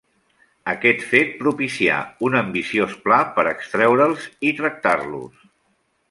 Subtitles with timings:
[0.71, 1.99] Aquest fet propicià
[2.29, 5.45] un ambiciós pla per extreure'ls i tractar-los.